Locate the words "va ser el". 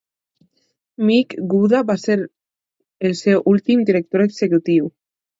1.89-3.13